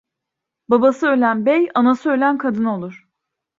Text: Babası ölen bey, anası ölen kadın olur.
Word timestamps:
Babası 0.69 1.07
ölen 1.07 1.45
bey, 1.45 1.69
anası 1.75 2.09
ölen 2.09 2.37
kadın 2.37 2.63
olur. 2.65 3.07